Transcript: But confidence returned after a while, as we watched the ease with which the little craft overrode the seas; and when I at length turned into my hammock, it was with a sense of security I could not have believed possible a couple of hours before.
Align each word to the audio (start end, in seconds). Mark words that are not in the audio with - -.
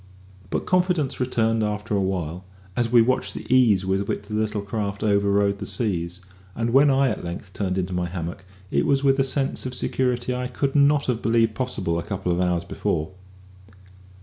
But 0.49 0.65
confidence 0.65 1.19
returned 1.19 1.63
after 1.63 1.93
a 1.95 2.01
while, 2.01 2.43
as 2.75 2.91
we 2.91 3.03
watched 3.03 3.35
the 3.35 3.45
ease 3.55 3.85
with 3.85 4.07
which 4.07 4.23
the 4.23 4.33
little 4.33 4.63
craft 4.63 5.03
overrode 5.03 5.59
the 5.59 5.67
seas; 5.67 6.21
and 6.55 6.71
when 6.73 6.89
I 6.89 7.09
at 7.09 7.23
length 7.23 7.53
turned 7.53 7.77
into 7.77 7.93
my 7.93 8.07
hammock, 8.07 8.43
it 8.71 8.87
was 8.87 9.03
with 9.03 9.19
a 9.19 9.23
sense 9.23 9.67
of 9.67 9.75
security 9.75 10.33
I 10.33 10.47
could 10.47 10.75
not 10.75 11.05
have 11.05 11.21
believed 11.21 11.53
possible 11.53 11.99
a 11.99 12.01
couple 12.01 12.31
of 12.31 12.41
hours 12.41 12.63
before. 12.65 13.11